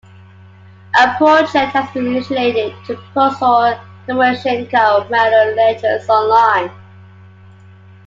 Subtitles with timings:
[0.99, 6.71] A project has been initiated to post all Timoshenko Medal Lectures online.